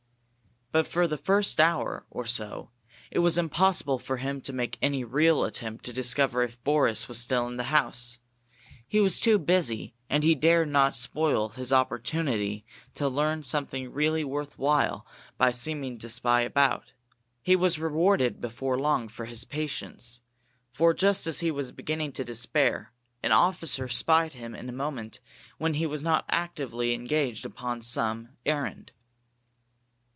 But 0.73 0.87
for 0.87 1.05
the 1.05 1.17
first 1.17 1.59
hour 1.59 2.05
or 2.09 2.25
so 2.25 2.71
it 3.11 3.19
was 3.19 3.37
impossible 3.37 3.99
for 3.99 4.15
him 4.15 4.39
to 4.39 4.53
make 4.53 4.77
any 4.81 5.01
attempt 5.01 5.83
to 5.83 5.91
discover 5.91 6.43
if 6.43 6.63
Boris 6.63 7.09
was 7.09 7.19
still 7.19 7.45
in 7.49 7.57
the 7.57 7.65
house. 7.75 8.19
He 8.87 9.01
was 9.01 9.19
too 9.19 9.37
busy, 9.37 9.95
and 10.09 10.23
he 10.23 10.33
dared 10.33 10.69
not 10.69 10.95
spoil 10.95 11.49
his 11.49 11.73
opportunity 11.73 12.63
to 12.93 13.09
learn 13.09 13.43
something 13.43 13.91
really 13.91 14.23
worth 14.23 14.57
while 14.57 15.05
by 15.37 15.51
seeming 15.51 15.97
to 15.97 16.07
spy 16.07 16.39
about. 16.43 16.93
He 17.41 17.57
was 17.57 17.77
rewarded 17.77 18.39
before 18.39 18.79
long 18.79 19.09
for 19.09 19.25
his 19.25 19.43
patience, 19.43 20.21
for 20.71 20.93
just 20.93 21.27
as 21.27 21.41
he 21.41 21.51
was 21.51 21.73
beginning 21.73 22.13
to 22.13 22.23
despair, 22.23 22.93
an 23.21 23.33
officer 23.33 23.89
spied 23.89 24.35
him 24.35 24.55
in 24.55 24.69
a 24.69 24.71
moment 24.71 25.19
when 25.57 25.73
he 25.73 25.85
was 25.85 26.01
not 26.01 26.23
actively 26.29 26.93
engaged 26.93 27.45
upon 27.45 27.81
some 27.81 28.29
errand. 28.45 28.93